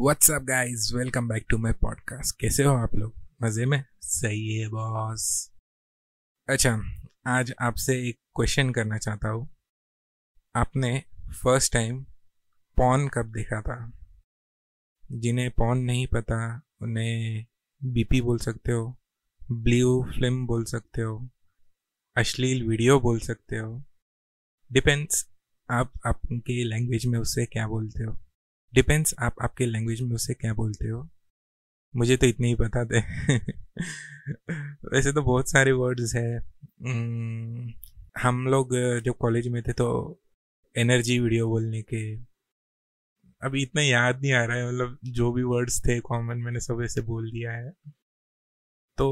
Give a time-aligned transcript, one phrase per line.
[0.00, 3.14] What's up guys welcome back to my podcast कैसे हो आप लोग?
[3.42, 3.84] मज़े में?
[4.02, 5.52] सही है बॉस
[6.48, 6.82] अच्छा
[7.26, 9.48] आज आपसे एक क्वेश्चन करना चाहता हूँ।
[10.56, 11.04] आपने
[11.42, 12.04] फ़र्स्ट टाइम
[12.76, 13.92] पॉन कब देखा था?
[15.12, 17.46] जिन्हें पॉन नहीं पता, उन्हें
[17.84, 18.98] बीपी बोल सकते हो
[19.52, 21.28] ब्लू फ़िल्म बोल सकते हो,
[22.16, 23.82] अश्लील वीडियो बोल सकते हो।
[24.72, 25.28] डिपेंड्स
[25.70, 28.21] आप, आपके लैंग्वेज में उससे क्या बोलते हो?
[28.74, 31.08] डिपेंड्स आप आपके लैंग्वेज में उसे क्या बोलते हो?
[31.94, 33.00] मुझे तो इतने ही पता थे।
[34.86, 37.70] वैसे तो बहुत सारे वर्ड्स है। hmm,
[38.22, 39.88] हम लोग जब कॉलेज में थे तो
[40.76, 42.02] एनर्जी वीडियो बोलने के।
[43.42, 46.80] अभी इतना याद नहीं आ रहा है मतलब जो भी वर्ड्स थे कॉमन मैंने सब
[46.84, 47.70] ऐसे बोल दिया है।
[48.98, 49.08] तो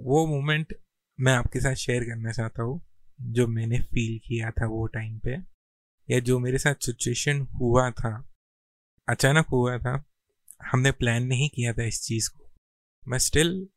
[0.00, 0.74] वो मोमेंट
[1.20, 2.80] मैं आपके साथ शेयर करना चाहता हूँ
[3.20, 5.36] जो मैंने फील किया था वो टाइम पे
[6.10, 8.33] या जो मेरे साथ सिचुएशन हुआ था।
[9.08, 10.04] अचानक हुआ था,
[10.62, 12.50] हमने प्लान नहीं किया था इस चीज़ को।
[13.06, 13.68] मैं स्टिल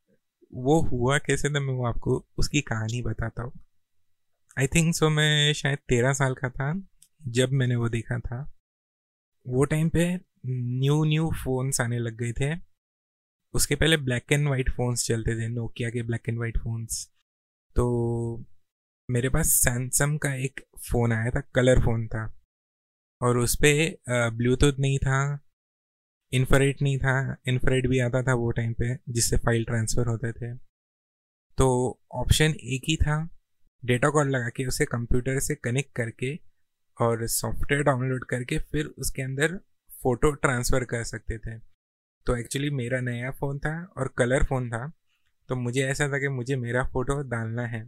[0.54, 3.52] वो हुआ कैसे था मैं वो आपको उसकी कहानी बताता हूँ।
[4.58, 6.74] आई थिंक सो मैं शायद तेरह साल का था,
[7.22, 8.40] जब मैंने वो देखा था।
[9.46, 10.08] वो टाइम पे
[10.46, 12.54] न्यू न्यू फोन्स आने लग गए थे।
[13.54, 17.06] उसके पहले ब्लैक एंड वाइट फ़ोन्स चलते थे नोकिया के ब्लैक एंड वाइट फ़ोन्स
[17.76, 17.86] तो
[19.10, 22.26] मेरे पास सैमसंग का एक फ़ोन आया था कलर फ़ोन था।
[23.22, 25.20] और उस पर ब्लूटूथ नहीं था
[26.34, 27.16] इन्फ्रारेड नहीं था
[27.48, 30.54] इन्फ्रारेड भी आता था वो टाइम पे, जिससे फ़ाइल ट्रांसफ़र होते थे।
[31.58, 31.68] तो
[32.16, 33.18] ऑप्शन एक ही था
[33.84, 36.34] डेटा कॉल लगा के उसे कंप्यूटर से कनेक्ट करके
[36.98, 39.56] और सॉफ्टवेयर डाउनलोड करके फिर उसके अंदर
[40.04, 41.58] फ़ोटो ट्रांसफ़र कर सकते थे।
[42.28, 44.88] तो एक्चुअली मेरा नया फ़ोन था और कलर फ़ोन था
[45.50, 47.84] तो मुझे ऐसा था कि मुझे मेरा फ़ोटो डालना है।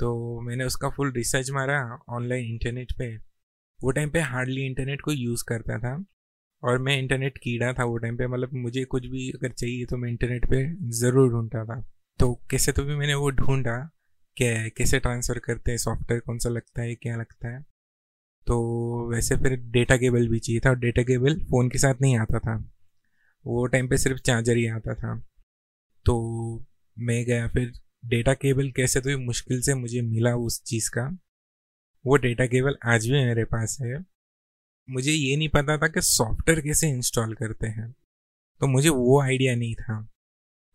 [0.00, 1.78] तो मैंने उसका फुल रिसर्च मारा
[2.08, 3.16] ऑनलाइन इंटरनेट पे।
[3.80, 5.92] वो टाइम पे हार्डली इंटरनेट को यूज़ करता था
[6.62, 9.96] और मैं इंटरनेट कीड़ा था वो टाइम पे मतलब मुझे कुछ भी अगर चाहिए तो
[9.96, 10.62] मैं इंटरनेट पे
[10.98, 11.80] ज़रूर ढूंढता था।
[12.20, 13.76] तो कैसे तो भी मैंने वो ढूंढा,
[14.36, 17.62] क्या कैसे ट्रांसफ़र करते हैं सॉफ्टवेयर कौन सा लगता है, क्या लगता है।
[18.46, 22.18] तो वैसे फिर डेटा केबल भी चाहिए था और डेटा केबल फ़ोन के साथ नहीं
[22.18, 22.56] आता था।
[23.44, 25.16] वो टाइम पे सिर्फ़ चार्जर ही आता था।
[26.06, 27.72] तो मैं गया फिर
[28.06, 31.08] डेटा केबल कैसे तो भी मुश्किल से मुझे मिला उस चीज़ का।
[32.04, 33.98] वो डेटा केबल आज भी मेरे पास है।
[34.88, 37.90] मुझे ये नहीं पता था कि सॉफ्टवेयर कैसे इंस्टॉल करते हैं।
[38.60, 40.08] तो मुझे वो आइडिया नहीं था।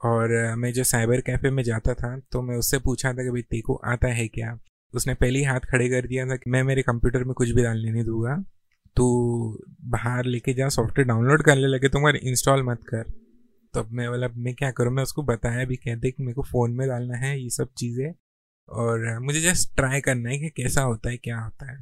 [0.01, 3.41] और मैं जो साइबर कैफ़े में जाता था तो मैं उससे पूछा था कि भाई,
[3.41, 4.57] तेरे को आता है क्या?
[4.93, 7.63] उसने पहले ही हाथ खड़े कर दिया था कि, मैं मेरे कंप्यूटर में कुछ भी
[7.63, 8.35] डालने नहीं दूँगा।
[8.95, 9.05] तू
[9.81, 13.03] बाहर लेके जा सॉफ्टवेयर डाउनलोड करने लगे तो तुम्हारे इंस्टॉल मत कर।
[13.73, 14.93] तो मैं बोला, मैं क्या करूँ?
[14.93, 18.13] मैं उसको बताया भी कहते कि मेरे को फ़ोन में डालना है, ये सब चीज़ें।
[18.69, 21.77] और मुझे जस्ट ट्राई करना है कि कैसा होता है, क्या होता है।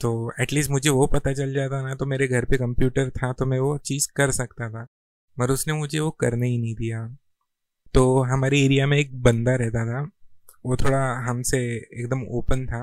[0.00, 3.46] तो एटलीस्ट मुझे वो पता चल जाता ना तो मेरे घर पे कंप्यूटर था तो
[3.46, 4.86] मैं वो चीज़ कर सकता था
[5.36, 7.06] मगर उसने मुझे वो करने ही नहीं दिया।
[7.94, 10.00] तो हमारे एरिया में एक बंदा रहता था,
[10.64, 11.58] वो थोड़ा हमसे
[11.94, 12.82] एकदम ओपन था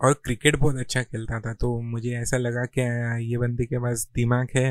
[0.00, 2.80] और क्रिकेट बहुत अच्छा खेलता था तो मुझे ऐसा लगा कि
[3.24, 4.70] ये बंदे के पास दिमाग है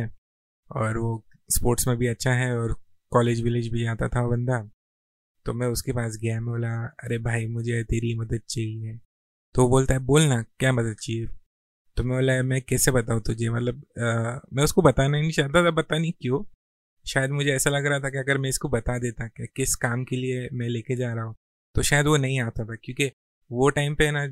[0.70, 2.76] और वो स्पोर्ट्स में भी अच्छा है और
[3.12, 4.60] कॉलेज विलेज भी आता था बंदा।
[5.46, 6.70] तो मैं उसके पास गया, मैं बोला,
[7.04, 8.98] अरे भाई, मुझे तेरी मदद चाहिए।
[9.56, 11.26] तो बोलता है बोलना क्या मदद चाहिए?
[11.98, 13.50] तो मैं बोला, मैं कैसे बताऊँ तुझे?
[13.50, 13.84] मतलब
[14.54, 16.44] मैं उसको बताना नहीं चाहता था, पता नहीं क्यों।
[17.06, 20.04] शायद मुझे ऐसा लग रहा था कि अगर मैं इसको बता देता कि किस काम
[20.04, 21.36] के लिए मैं लेके जा रहा हूँ
[21.76, 23.12] तो शायद वो नहीं आता था। क्योंकि
[23.52, 24.24] वो टाइम पे ना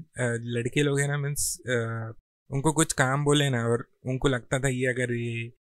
[0.55, 1.57] लड़के लोग हैं ना, मीन्स
[2.49, 5.51] उनको कुछ काम बोले ना, और उनको लगता था ये अगर ये,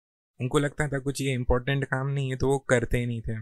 [0.40, 3.34] उनको लगता था कुछ ये इंपॉर्टेंट काम नहीं है तो वो करते नहीं थे।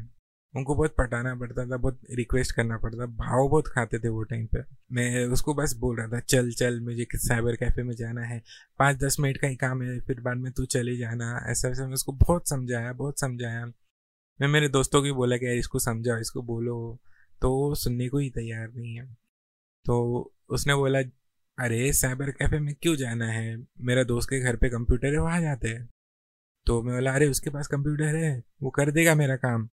[0.56, 4.22] उनको बहुत पटाना पड़ता था, बहुत रिक्वेस्ट करना पड़ता था। भाव बहुत खाते थे वो
[4.22, 4.58] टाइम पे।
[4.92, 8.42] मैं उसको बस बोल रहा था, चल चल, मुझे साइबर कैफ़े में जाना है।
[8.78, 11.86] पाँच, दस मिनट का ही काम है, फिर बाद में तू चले जाना। ऐसा वैसा
[11.86, 13.66] मैं उसको बहुत समझाया बहुत समझाया।
[14.40, 17.00] मैं मेरे दोस्तों को बोला कि, यार, इसको समझाओ, इसको बोलो।
[17.40, 19.16] तो सुनने को ही तैयार नहीं है।
[19.84, 20.98] तो उसने बोला,
[21.58, 23.66] अरे साइबर कैफ़े में क्यों जाना है?
[23.80, 25.88] मेरा दोस्त के घर पे कंप्यूटर है, वहाँ जाते हैं।
[26.66, 29.68] तो मैं बोला, अरे, उसके पास कंप्यूटर है, वो कर देगा मेरा काम।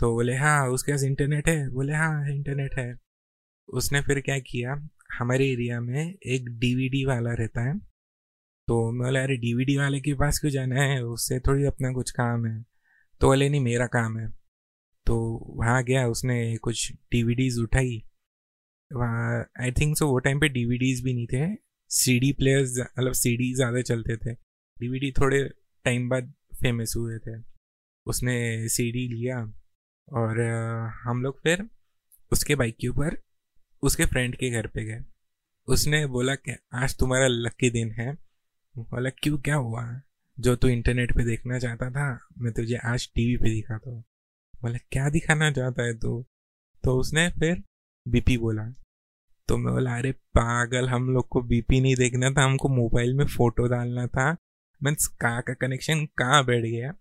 [0.00, 2.94] तो बोले हाँ उसके पास इंटरनेट है। बोले हाँ इंटरनेट है।
[3.68, 4.74] उसने फिर क्या किया,
[5.18, 7.78] हमारे एरिया में एक डीवीडी वाला रहता है।
[8.68, 11.02] तो मैं बोला, अरे डीवीडी वाले के पास क्यों जाना है?
[11.04, 12.62] उससे थोड़ी अपना कुछ काम है।
[13.20, 14.28] तो बोले, नहीं, मेरा काम है।
[15.06, 15.16] तो
[15.58, 18.02] वहाँ गया, उसने कुछ डीवीडीज उठाई।
[18.90, 21.54] वहाँ आई थिंक सो वो टाइम पे डीवीडीज भी नहीं थे।
[21.90, 24.32] सीडी प्लेयर्स मतलब सीडी ज़्यादा चलते थे।
[24.76, 25.42] डीवीडी थोड़े
[25.84, 27.40] टाइम बाद फ़ेमस हुए थे।
[28.06, 29.40] उसने सीडी लिया।
[30.12, 30.40] और
[31.04, 31.68] हम लोग फिर
[32.32, 33.22] उसके बाइक के ऊपर,
[33.82, 35.00] उसके फ्रेंड के घर पे गए।
[35.66, 38.14] उसने बोला कि, आज तुम्हारा लकी दिन है।
[38.78, 39.38] बोला, क्यों?
[39.38, 40.00] क्या हुआ?
[40.40, 44.04] जो तू इंटरनेट पे देखना चाहता था, मैं तुझे आज टीवी पे दिखाता हूँ।
[44.62, 46.26] बोला, क्या दिखाना चाहता है तू?
[46.84, 47.62] तो उसने फिर
[48.08, 48.72] बीपी बोला।
[49.48, 53.24] तो मैं बोला, अरे पागल, हम लोग को बीपी नहीं देखना था, हमको मोबाइल में
[53.24, 54.36] फ़ोटो डालना था।
[54.82, 56.94] मीन्स कहाँ का कनेक्शन कहाँ बैठ गया?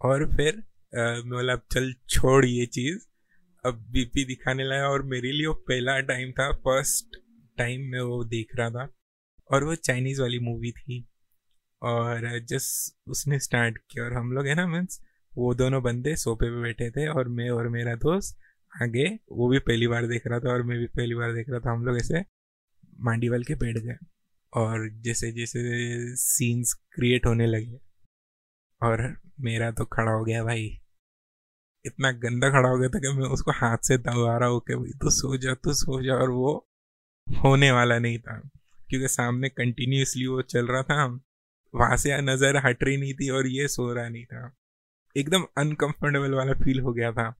[0.00, 0.62] और फिर
[0.96, 2.98] बोला चल छोड़ ये चीज़।
[3.66, 7.16] अब बीपी दिखाने लगा और मेरे लिए वो पहला टाइम था फ़र्स्ट
[7.58, 8.88] टाइम मैं वो देख रहा था।
[9.50, 11.08] और वो चाइनीज़ वाली मूवी थी।
[11.82, 15.00] और जस्ट उसने स्टार्ट किया और हम लोग है ना मीन्स
[15.36, 18.38] वो दोनों बंदे सोफे पे बैठे थे और मैं और मेरा दोस्त
[18.82, 21.60] आगे वो भी पहली बार देख रहा था और मैं भी पहली बार देख रहा
[21.60, 22.24] था। हम लोग ऐसे
[23.00, 23.96] मांडीवल के बैठ गए
[24.52, 25.60] और जैसे जैसे
[26.16, 27.78] सीन्स क्रिएट होने लगे।
[28.82, 30.80] और मेरा तो खड़ा हो गया भाई।
[31.86, 34.74] इतना गंदा खड़ा हो गया था कि मैं उसको हाथ से दबा रहा हूँ कि
[34.74, 36.68] भाई तू सो जा तो सो जा, और वो
[37.26, 38.38] होने वाला नहीं था।
[38.88, 41.04] क्योंकि सामने कंटिन्यूसली वो चल रहा था,
[41.74, 44.50] वहाँ से नज़र हट रही नहीं थी और ये सो रहा नहीं था।
[45.16, 47.30] एकदम अनकंफर्टेबल वाला फील हो गया था।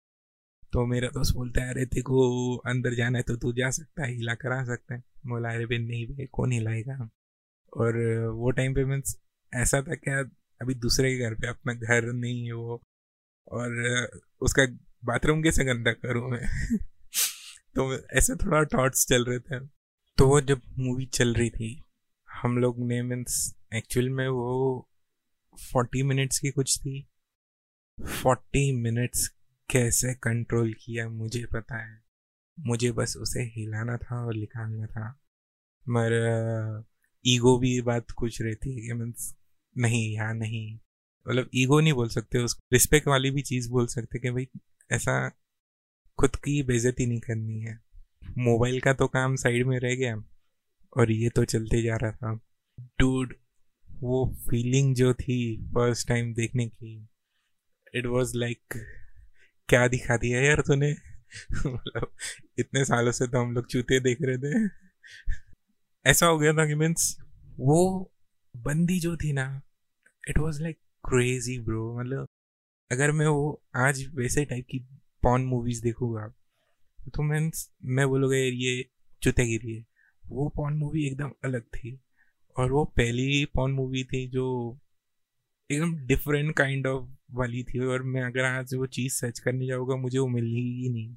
[0.72, 4.12] तो मेरा दोस्त बोलता है, अरे देखो, अंदर जाना है तो तू जा सकता है,
[4.12, 7.08] हिला करा सकता है। बोला, अरे भाई नहीं भाई, कौन हिलाएगा?
[7.72, 7.98] और
[8.34, 9.16] वो टाइम पे मीन्स
[9.52, 10.18] ऐसा था क्या
[10.60, 12.82] अभी दूसरे के घर पे अपना घर नहीं है वो।
[13.48, 13.70] और
[14.40, 14.66] उसका
[15.04, 16.78] बाथरूम कैसे गंदा करूँ मैं
[17.76, 19.58] तो ऐसे थोड़ा थॉट्स चल रहे थे।
[20.18, 21.82] तो वो जब मूवी चल रही थी,
[22.32, 24.88] हम लोग ने मीन्स एक्चुअल में वो
[25.72, 27.08] फोर्टी मिनट्स की कुछ थी।
[28.22, 29.28] फोर्टी मिनट्स
[29.70, 32.02] कैसे कंट्रोल किया मुझे पता है।
[32.60, 35.20] मुझे बस उसे हिलाना था और निकालना था।
[35.88, 36.84] मगर
[37.26, 39.34] ईगो भी बात कुछ रहती है कि मीन्स
[39.78, 40.78] नहीं यहाँ नहीं।
[41.28, 44.48] मतलब ईगो नहीं बोल सकते उसको रिस्पेक्ट वाली भी चीज़ बोल सकते कि भाई
[44.92, 45.30] ऐसा
[46.18, 47.78] खुद की बेजती नहीं करनी है।
[48.38, 50.16] मोबाइल का तो काम साइड में रह गया
[50.96, 52.40] और ये तो चलते जा रहा था।
[53.00, 53.34] डूड
[54.00, 55.38] वो फीलिंग जो थी
[55.68, 57.08] फ़र्स्ट टाइम देखने की
[57.94, 58.74] इट वॉज़ लाइक
[59.68, 60.92] क्या दिखा दिया यार तूने?
[61.66, 62.12] मतलब
[62.58, 64.68] इतने सालों से तो हम लोग चूते देख रहे थे।
[66.06, 67.16] ऐसा हो गया था कि मीन्स
[67.60, 68.12] वो
[68.56, 69.62] बंदी जो थी ना
[70.28, 72.28] it was like crazy bro मतलब
[72.92, 74.78] अगर मैं वो आज वैसे टाइप की
[75.22, 76.32] पॉन मूवीज़ देखूँगा
[77.14, 77.50] तो मैं
[77.84, 78.84] मैं बोलूँगा यार ये
[79.22, 79.84] चुतेगिरी है।
[80.28, 82.00] वो पॉन मूवी एकदम अलग थी।
[82.56, 84.46] और वो पहली पॉन मूवी थी जो
[85.70, 89.96] एकदम डिफरेंट काइंड ऑफ़ वाली थी। और मैं अगर आज वो चीज़ सर्च करने जाऊँगा,
[89.96, 91.16] मुझे वो मिली ही नहीं।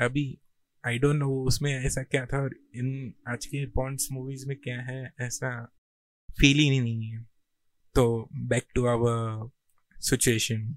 [0.00, 0.38] अभी
[0.86, 4.80] आई डोंट नो उसमें ऐसा क्या था और इन आज के पॉन्स मूवीज़ में क्या
[4.80, 5.64] है ऐसा
[6.40, 7.37] फील ही नहीं है।
[7.98, 9.50] तो बैक टू आवर
[10.00, 10.76] सिचुएशन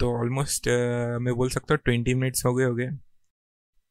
[0.00, 2.88] तो ऑलमोस्ट uh, मैं बोल सकता हूँ ट्वेंटी मिनट्स हो गए हो गए।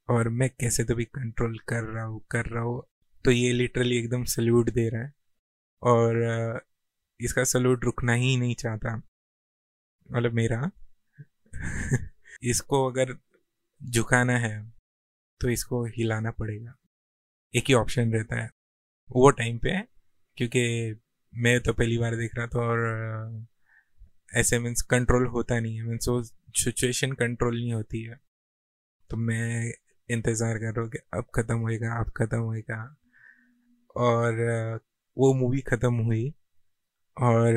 [0.09, 2.83] और मैं कैसे तो भी कंट्रोल कर रहा हूँ कर रहा हूँ।
[3.25, 5.13] तो ये लिटरली एकदम सल्यूट दे रहा है।
[5.81, 6.15] और
[6.55, 6.67] uh,
[7.19, 8.95] इसका सल्यूट रुकना ही नहीं चाहता।
[10.11, 10.71] मतलब मेरा।
[12.43, 13.17] इसको अगर
[13.89, 14.73] झुकाना है
[15.41, 16.75] तो इसको हिलाना पड़ेगा।
[17.55, 18.49] एक ही ऑप्शन रहता है।
[19.11, 19.81] वो टाइम पे
[20.37, 20.95] क्योंकि
[21.33, 23.45] मैं तो पहली बार देख रहा था और
[24.35, 26.21] ऐसे मीन्स कंट्रोल होता नहीं है मीन्स वो
[26.55, 28.19] सिचुएशन कंट्रोल नहीं होती है।
[29.09, 29.73] तो मैं
[30.09, 32.97] इंतज़ार कर रहा हूँ कि अब ख़त्म होएगा, अब ख़त्म होएगा।
[33.95, 34.79] और
[35.17, 36.33] वो मूवी ख़त्म हुई
[37.17, 37.55] और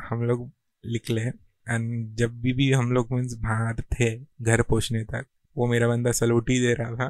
[0.00, 0.50] हम लोग
[0.84, 4.10] निकले एंड जब भी भी हम लोग मीन्स बाहर थे,
[4.42, 7.08] घर पहुँचने तक, वो मेरा बंदा सलूटी दे रहा था।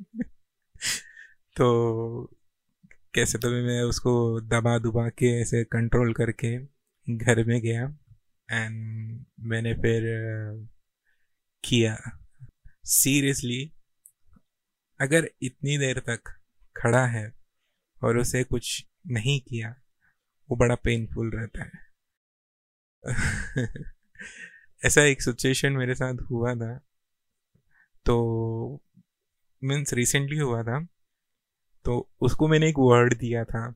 [1.56, 2.30] तो
[3.14, 6.64] कैसे तो मैं उसको दबा दुबा के ऐसे कंट्रोल करके
[7.16, 7.98] घर में गया
[8.50, 10.02] एंड मैंने फिर
[11.64, 11.98] किया।
[12.84, 13.72] सीरियसली
[15.00, 16.40] अगर इतनी देर तक
[16.76, 17.32] खड़ा है
[18.04, 19.70] और उसे कुछ नहीं किया,
[20.50, 21.90] वो बड़ा पेनफुल रहता है।
[24.84, 26.78] ऐसा एक सिचुएशन मेरे साथ हुआ था।
[28.04, 28.84] तो
[29.64, 30.86] मीन्स रिसेंटली हुआ था।
[31.84, 33.74] तो उसको मैंने एक वर्ड दिया था।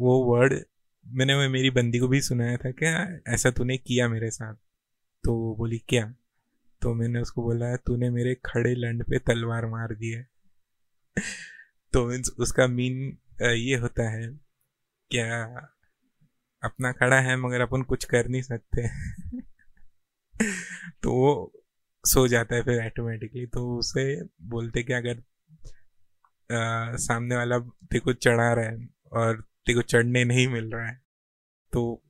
[0.00, 0.64] वो वर्ड
[1.06, 4.54] मैंने मेरी बंदी को भी सुनाया था क्या ऐसा तूने किया मेरे साथ।
[5.24, 6.14] तो वो बोली, क्या?
[6.82, 10.28] तो मैंने उसको बोला, तूने मेरे खड़े लंड पे तलवार मार दी है।
[11.92, 14.38] तो मीन्स उसका मीन ये होता है,
[15.10, 15.44] क्या
[16.64, 18.88] अपना खड़ा है मगर अपन कुछ कर नहीं सकते?
[21.02, 21.52] तो वो
[22.06, 25.22] सो जाता है फिर ऑटोमेटिकली तो उसे बोलते कि अगर
[26.52, 30.86] आ, सामने वाला तेरे को चढ़ा रहा है और तेरे को चढ़ने नहीं मिल रहा
[30.88, 31.02] है।
[31.72, 32.04] तो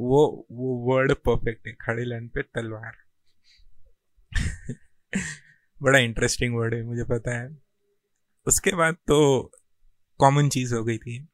[0.00, 2.92] वो वो वर्ड परफेक्ट है खड़े लैंड पे तलवार।
[5.82, 7.58] बड़ा इंटरेस्टिंग वर्ड है मुझे पता है।
[8.46, 9.50] उसके बाद तो
[10.18, 11.28] कॉमन चीज़ हो गई थी।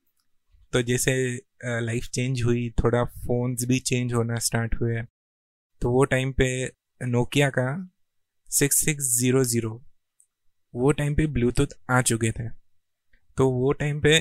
[0.72, 5.02] तो जैसे लाइफ चेंज हुई थोड़ा फोन्स भी चेंज होना स्टार्ट हुए
[5.82, 7.90] तो वो टाइम पे नोकिया का
[8.50, 9.84] सिक्स सिक्स ज़ीरो ज़ीरो
[10.74, 12.48] वो टाइम पे ब्लूटूथ आ चुके थे।
[13.36, 14.18] तो वो टाइम पे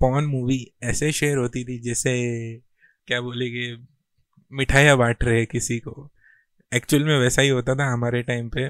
[0.00, 2.12] पॉन मूवी ऐसे शेयर होती थी जैसे,
[3.06, 3.76] क्या बोलेंगे
[4.52, 6.10] मिठाइयाँ बांट रहे किसी को।
[6.72, 8.68] एक्चुअल में वैसा ही होता था हमारे टाइम पे।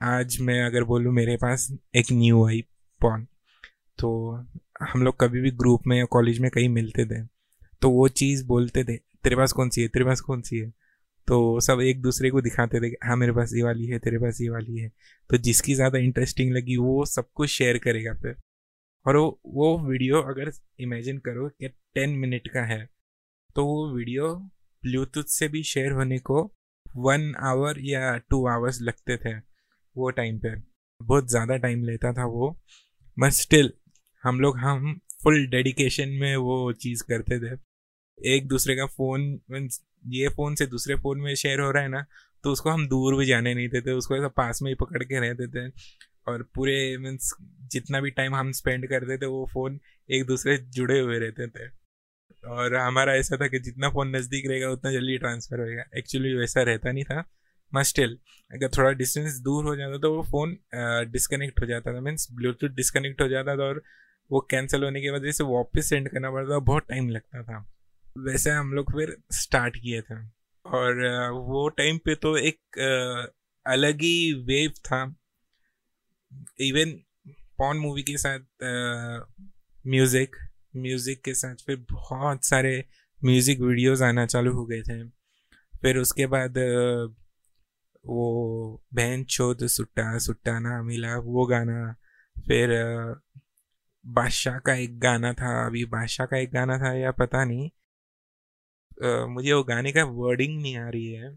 [0.00, 2.64] आज मैं अगर बोलूँ मेरे पास एक न्यू आई
[3.00, 3.26] पॉन
[3.98, 4.10] तो
[4.82, 7.22] हम लोग कभी भी ग्रुप में या कॉलेज में कहीं मिलते थे।
[7.82, 9.88] तो वो चीज़ बोलते थे, तेरे पास कौन सी है?
[9.88, 10.72] तेरे पास कौन सी है?
[11.28, 14.40] तो सब एक दूसरे को दिखाते थे हाँ मेरे पास ये वाली है, तेरे पास
[14.40, 14.90] ये वाली है।
[15.30, 18.36] तो जिसकी ज़्यादा इंटरेस्टिंग लगी, वो सब कुछ शेयर करेगा फिर।
[19.06, 22.78] और वो वो वीडियो अगर इमेजिन करो कि टेन मिनट का है
[23.56, 24.34] तो वो वीडियो
[24.82, 26.42] ब्लूटूथ से भी शेयर होने को
[26.86, 29.34] वन आवर या टू आवर्स लगते थे
[29.96, 30.54] वो टाइम पे।
[31.00, 32.50] बहुत ज़्यादा टाइम लेता था वो
[33.16, 33.72] बट स्टिल
[34.24, 37.56] हम लोग, हम फुल डेडिकेशन में वो चीज़ करते थे।
[38.18, 39.28] एक दूसरे का फ़ोन
[40.08, 42.04] ये फ़ोन से दूसरे फ़ोन में शेयर हो रहा है ना
[42.44, 45.20] तो उसको हम दूर भी जाने नहीं देते, उसको ऐसा पास में ही पकड़ के
[45.20, 45.68] रहते थे
[46.26, 47.32] और पूरे मीन्स
[47.72, 51.68] जितना भी टाइम हम स्पेंड करते थे, वो फ़ोन एक दूसरे जुड़े हुए रहते थे।
[52.50, 56.62] और हमारा ऐसा था कि जितना फ़ोन नज़दीक रहेगा, उतना जल्दी ट्रांसफ़र होएगा। एक्चुअली वैसा
[56.62, 57.24] रहता नहीं था
[57.72, 58.18] मस्टिल
[58.50, 60.56] अगर थोड़ा डिस्टेंस दूर हो जाता तो वो फ़ोन
[61.12, 63.82] डिस्कनेक्ट हो जाता था। मीन्स ब्लूटूथ डिस्कनेक्ट हो जाता था और
[64.30, 67.64] वो कैंसिल होने की वजह से वापस सेंड करना पड़ता था, बहुत टाइम लगता था।
[68.16, 70.14] वैसे हम लोग फिर स्टार्ट किए थे।
[70.64, 72.78] और वो टाइम पे तो एक
[73.66, 75.02] अलग ही वेव था।
[76.60, 76.90] इवन
[77.58, 78.38] पॉन मूवी के साथ
[79.84, 80.36] म्यूज़िक
[80.76, 82.72] म्यूज़िक के साथ फिर बहुत सारे
[83.20, 85.02] म्यूज़िक वीडियोस आना चालू हो गए थे।
[85.82, 86.58] फिर उसके बाद
[88.04, 91.94] वो बहन चौध सुट्टा सुट्टा ना मिला, वो गाना।
[92.36, 92.68] फिर
[94.04, 97.70] बादशाह का एक गाना था, अभी बादशाह का एक गाना था या पता नहीं।
[98.98, 101.30] मुझे वो गाने का वर्डिंग नहीं आ रही है।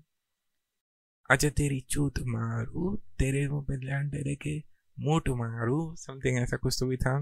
[1.29, 3.77] अच्छा तेरी चूत मारू, तेरे मुँह पे
[4.09, 4.57] तेरे के
[4.97, 7.17] मोट मारू समथिंग ऐसा कुछ तो भी था।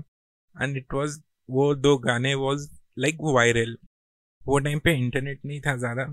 [0.56, 3.77] एंड इट वाज वो दो गाने वाज लाइक वो वायरल
[4.41, 6.03] वो टाइम पे इंटरनेट नहीं था ज़्यादा।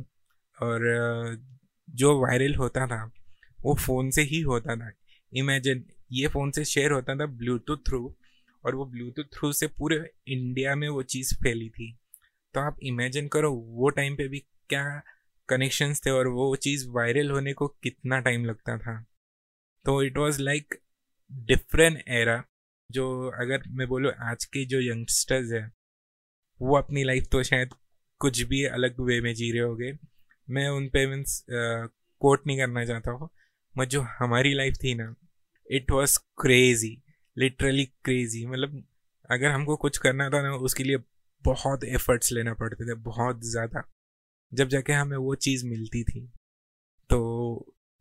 [0.59, 0.81] और
[1.89, 3.05] जो वायरल होता था,
[3.59, 4.91] वो फ़ोन से ही होता था।
[5.33, 8.15] इमेजिन ये फ़ोन से शेयर होता था ब्लूटूथ थ्रू
[8.65, 9.97] और वो ब्लूटूथ थ्रू से पूरे
[10.29, 11.97] इंडिया में वो चीज़ फैली थी।
[12.55, 14.39] तो आप इमेजिन करो, वो टाइम पे भी
[14.71, 14.85] क्या
[15.49, 18.95] कनेक्शंस थे और वो चीज़ वायरल होने को कितना टाइम लगता था।
[19.85, 20.75] तो it was like
[21.31, 22.43] different era
[22.91, 23.07] जो
[23.41, 25.71] अगर मैं बोलूँ आज के जो यंगस्टर्स हैं,
[26.61, 27.71] वो अपनी लाइफ तो शायद
[28.21, 29.93] कुछ भी अलग वे में जी रहे होंगे।
[30.49, 33.29] मैं उन पे मीन्स कोट नहीं करना चाहता हूँ,
[33.75, 35.15] मत जो हमारी लाइफ थी ना
[35.71, 36.97] it was crazy
[37.37, 38.83] literally crazy मतलब
[39.31, 40.97] अगर हमको कुछ करना था ना, उसके लिए
[41.45, 43.83] बहुत एफर्ट्स लेना पड़ते थे, बहुत ज़्यादा।
[44.53, 46.27] जब जाके हमें वो चीज़ मिलती थी
[47.11, 47.21] तो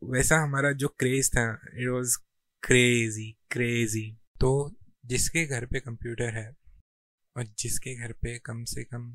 [0.02, 2.18] वैसा हमारा जो क्रेज था इट वॉज़
[2.64, 4.10] क्रेजी क्रेजी
[4.42, 4.50] तो
[5.06, 6.50] जिसके घर पे कंप्यूटर है,
[7.36, 9.12] और जिसके घर पे कम से कम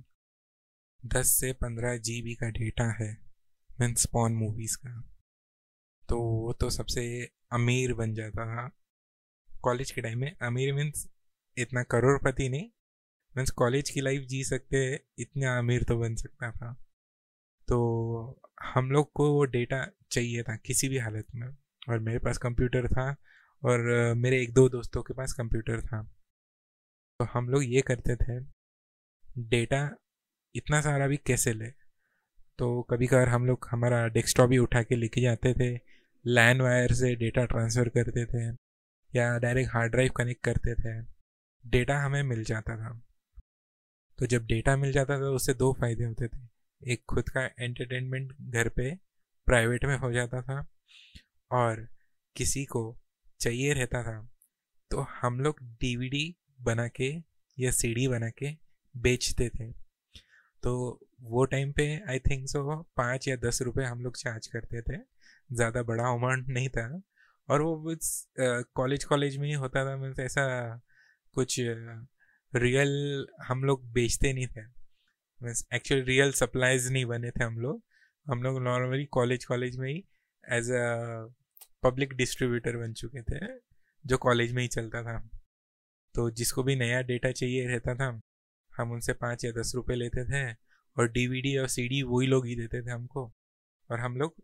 [1.03, 3.11] दस से पंद्रह जीबी का डेटा है
[3.71, 5.01] मीन्स पॉन मूवीज़ का
[6.09, 7.05] तो वो तो सबसे
[7.53, 8.69] अमीर बन जाता था।
[9.51, 11.07] कॉलेज के टाइम में अमीर मीन्स
[11.57, 12.69] इतना करोड़पति नहीं
[13.37, 14.79] मीन्स कॉलेज की लाइफ जी सकते
[15.19, 16.73] इतना अमीर तो बन सकता था।
[17.69, 21.49] तो हम लोग को वो डेटा चाहिए था किसी भी हालत में।
[21.89, 23.05] और मेरे पास कंप्यूटर था
[23.63, 26.03] और मेरे एक दो दोस्तों के पास कंप्यूटर था।
[27.21, 28.39] तो हम लोग ये करते थे,
[29.49, 29.89] डेटा
[30.55, 31.71] इतना सारा भी कैसे ले?
[32.59, 35.71] तो कभी कभार हम लोग हमारा डेस्कटॉप ही उठा के लेके जाते थे
[36.25, 38.47] लैंड वायर से डेटा ट्रांसफ़र करते थे
[39.13, 41.01] या डायरेक्ट हार्ड ड्राइव कनेक्ट करते थे।
[41.65, 42.91] डेटा हमें मिल जाता था।
[44.19, 46.47] तो जब डेटा मिल जाता था, उससे दो फ़ायदे होते थे।
[46.83, 48.95] एक, खुद का एंटरटेनमेंट घर पे
[49.47, 50.67] प्राइवेट में हो जाता था
[51.51, 51.87] और
[52.37, 52.83] किसी को
[53.41, 54.21] चाहिए रहता था
[54.91, 56.25] तो हम लोग डीवीडी
[56.63, 57.09] बना के
[57.59, 58.51] या सीडी बना के
[58.95, 59.71] बेचते थे।
[60.63, 60.73] तो
[61.23, 64.99] वो टाइम पे आई थिंक सो पाँच या दस रुपए हम लोग चार्ज करते थे।
[65.51, 66.87] ज़्यादा बड़ा अमाउंट नहीं था
[67.49, 67.97] और वो
[68.77, 70.47] कॉलेज कॉलेज में ही होता था। मीन्स ऐसा
[71.37, 71.61] कुछ
[72.53, 74.63] रियल हम लोग बेचते नहीं थे।
[75.41, 77.83] मीन्स एक्चुअल रियल सप्लाईज नहीं बने थे हम लोग।
[78.27, 79.99] हम लोग नॉर्मली कॉलेज कॉलेज में ही
[80.45, 80.85] एज अ
[81.83, 83.47] पब्लिक डिस्ट्रीब्यूटर बन चुके थे,
[84.05, 85.19] जो कॉलेज में ही चलता था।
[86.15, 88.09] तो जिसको भी नया डेटा चाहिए रहता था,
[88.73, 90.45] हम उनसे पाँच या दस रुपये लेते थे
[90.97, 93.25] और डीवीडी और सीडी वही लोग ही देते थे हमको।
[93.91, 94.35] और हम लोग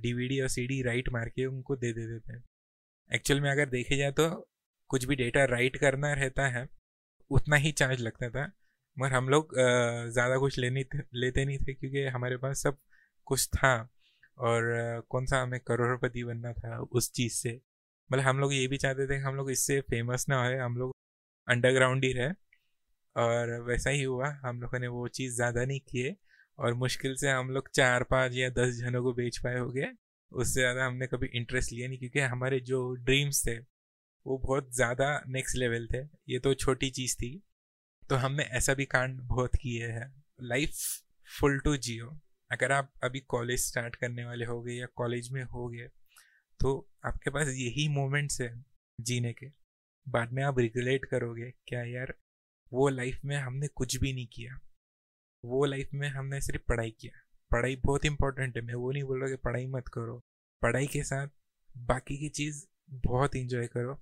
[0.00, 2.40] डीवीडी और सीडी राइट मार के उनको दे देते थे।
[3.10, 4.28] एक्चुअल में अगर देखे जाए तो
[4.90, 6.66] कुछ भी डेटा राइट करना रहता है
[7.30, 8.44] उतना ही चार्ज लगता था,
[8.96, 9.54] मगर हम लोग
[10.12, 10.84] ज़्यादा कुछ लेने
[11.16, 12.78] लेते नहीं थे क्योंकि हमारे पास सब
[13.26, 13.72] कुछ था
[14.38, 14.64] और
[15.10, 17.60] कौन सा हमें करोड़पति बनना था उस चीज़ से।
[18.10, 20.76] मतलब हम लोग ये भी चाहते थे कि हम लोग इससे फ़ेमस ना हो हम
[20.76, 20.92] लोग
[21.48, 22.30] अंडरग्राउंड ही रहे
[23.16, 26.16] और वैसा ही हुआ, हम लोगों ने वो चीज़ ज़्यादा नहीं किए
[26.58, 29.90] और मुश्किल से हम लोग चार, पाँच या दस जनों को बेच पाए हो गए
[30.32, 33.56] उससे ज़्यादा हमने कभी इंटरेस्ट लिया नहीं क्योंकि हमारे जो ड्रीम्स थे
[34.28, 37.30] वो बहुत ज़्यादा नेक्स्ट लेवल थे। ये तो छोटी चीज़ थी।
[38.02, 40.76] तो हमने ऐसा भी कांड बहुत किए हैं। लाइफ
[41.28, 42.08] फुल टू जियो
[42.50, 45.88] अगर आप अभी कॉलेज स्टार्ट करने वाले हो गए या कॉलेज में हो गए
[46.60, 46.72] तो
[47.06, 48.50] आपके पास यही मोमेंट्स है
[48.98, 49.46] जीने के।
[50.06, 52.14] बाद में आप रिगुलेट करोगे, क्या यार,
[52.72, 54.58] वो लाइफ में हमने कुछ भी नहीं किया।
[55.44, 57.20] वो लाइफ में हमने सिर्फ़ पढ़ाई किया।
[57.50, 60.18] पढ़ाई बहुत इंपॉर्टेंट है। मैं वो नहीं बोल रहा कि पढ़ाई मत करो।
[60.62, 61.28] पढ़ाई के साथ
[61.74, 62.64] बाकी की चीज़
[63.04, 64.00] बहुत इंजॉय करो।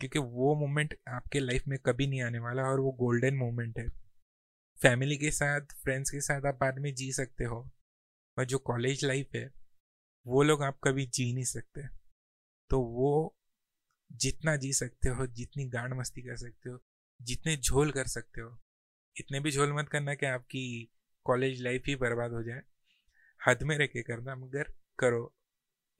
[0.00, 3.88] क्योंकि वो मोमेंट आपके लाइफ में कभी नहीं आने वाला और वो गोल्डन मोमेंट है।
[4.82, 7.70] फैमिली के साथ फ्रेंड्स के साथ आप बाद में जी सकते हो।
[8.38, 9.52] और जो कॉलेज लाइफ है,
[10.26, 11.82] वो लोग आप कभी जी नहीं सकते।
[12.70, 13.36] तो वो
[14.12, 16.78] जितना जी सकते हो, जितनी गांड मस्ती कर सकते हो,
[17.22, 18.60] जितने झोल कर सकते हो,
[19.16, 20.92] इतने भी झोल मत करना कि आपकी
[21.24, 22.62] कॉलेज लाइफ ही बर्बाद हो जाए।
[23.48, 25.34] हद में रह के करना, मगर करो।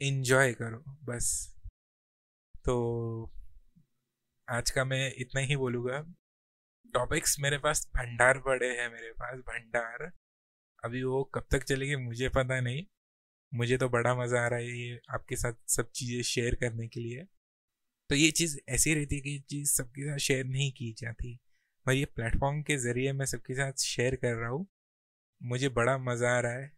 [0.00, 1.56] इन्जॉय करो, बस।
[2.64, 3.35] तो
[4.48, 6.14] आज का मैं इतना ही बोलूँगा।
[6.94, 10.12] टॉपिक्स मेरे पास भंडार पड़े हैं, मेरे पास भंडार।
[10.84, 12.86] अभी वो कब तक चलेगी मुझे पता नहीं।
[13.54, 17.00] मुझे तो बड़ा मज़ा आ रहा है ये आपके साथ सब चीज़ें शेयर करने के
[17.00, 17.24] लिए।
[18.10, 21.38] तो ये चीज़ ऐसी रहती है कि चीज़ सबके साथ शेयर नहीं की जाती।
[21.88, 24.66] मैं ये प्लेटफॉर्म के ज़रिए मैं सबके साथ शेयर कर रहा हूँ।
[25.42, 26.72] मुझे बड़ा मज़ा आ रहा है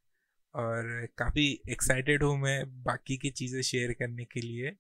[0.55, 4.77] और काफ़ी एक्साइटेड हूँ मैं बाकी की चीज़ें शेयर करने के लिए।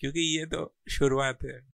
[0.00, 1.75] क्योंकि ये तो शुरुआत है।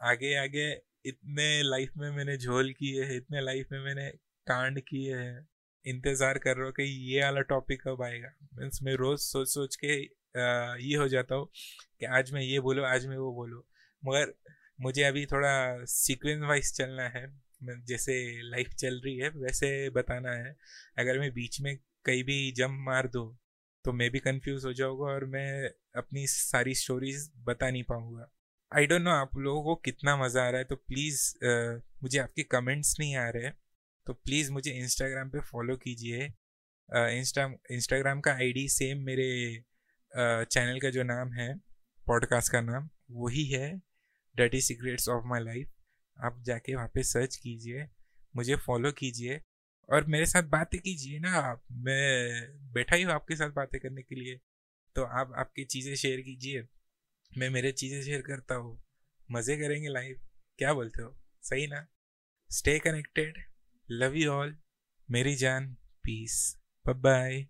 [0.00, 0.70] आगे आगे
[1.06, 4.08] इतने लाइफ में मैंने झोल किए हैं, इतने लाइफ में मैंने
[4.46, 5.48] कांड किए हैं।
[5.84, 9.76] इंतज़ार कर रहा हूँ कि ये वाला टॉपिक कब आएगा। मीन्स मैं रोज़ सोच सोच
[9.84, 9.96] के
[10.82, 11.48] ये हो जाता हूँ
[12.00, 13.62] कि आज मैं ये बोलूँ, आज मैं वो बोलूँ।
[14.02, 14.32] मगर
[14.78, 17.26] मुझे अभी थोड़ा सीक्वेंस वाइज चलना है।
[17.86, 18.14] जैसे
[18.50, 20.56] लाइफ चल रही है, वैसे बताना है।
[20.98, 23.36] अगर मैं बीच में कहीं भी जंप मार दूँ
[23.84, 28.30] तो मैं भी कंफ्यूज हो जाऊँगा और मैं अपनी सारी स्टोरीज बता नहीं पाऊँगा।
[28.72, 31.22] आई डोंट नो आप लोगों को कितना मज़ा आ रहा है तो प्लीज़
[32.02, 33.50] मुझे आपके कमेंट्स नहीं आ रहे
[34.06, 36.26] तो प्लीज़ मुझे इंस्टाग्राम पे फॉलो कीजिए।
[36.92, 39.30] इंस्टा इंस्टाग्राम का आईडी सेम मेरे
[40.12, 41.48] चैनल का जो नाम है
[42.06, 43.72] पॉडकास्ट का नाम, वही है
[44.36, 45.72] dirty secrets of my life
[46.16, 47.88] आप जाके वहाँ पे सर्च कीजिए,
[48.34, 49.40] मुझे फॉलो कीजिए
[49.88, 54.02] और मेरे साथ बातें कीजिए ना आप। मैं बैठा ही हूँ आपके साथ बातें करने
[54.02, 54.40] के लिए
[54.96, 56.66] तो आप, आपकी चीज़ें शेयर कीजिए।
[57.36, 58.80] मैं मेरे चीज़ें शेयर करता हूँ।
[59.30, 60.20] मज़े करेंगे लाइफ
[60.58, 61.16] क्या बोलते हो?
[61.42, 61.86] सही ना?
[62.50, 63.38] Stay connected
[63.90, 64.56] love you all
[65.10, 67.46] मेरी जान। Piece bye